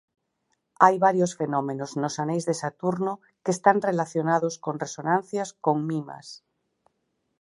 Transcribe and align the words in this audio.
Hai 0.83 0.95
varios 1.07 1.31
fenómenos 1.39 1.91
nos 2.01 2.15
aneis 2.23 2.43
de 2.49 2.55
Saturno 2.63 3.13
que 3.43 3.51
están 3.57 3.77
relacionados 3.89 4.53
con 4.65 4.75
resonancias 4.83 5.49
con 5.65 5.77
Mimas. 5.89 6.27